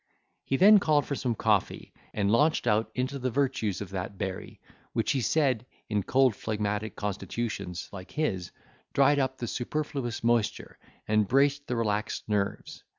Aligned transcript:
He 0.43 0.57
then 0.57 0.79
called 0.79 1.05
for 1.05 1.13
some 1.13 1.35
coffee, 1.35 1.93
and 2.11 2.31
launched 2.31 2.65
out 2.65 2.89
into 2.95 3.19
the 3.19 3.29
virtues 3.29 3.81
of 3.81 3.91
that 3.91 4.17
berry, 4.17 4.59
which, 4.93 5.11
he 5.11 5.21
said, 5.21 5.63
in 5.89 6.01
cold 6.01 6.35
phlegmatic 6.35 6.95
constitutions, 6.95 7.87
like 7.91 8.09
his, 8.09 8.49
dried 8.93 9.19
up 9.19 9.37
the 9.37 9.45
superfluous 9.45 10.23
moisture, 10.23 10.79
and 11.07 11.27
braced 11.27 11.67
the 11.67 11.75
relaxed 11.75 12.27
nerves. 12.27 12.83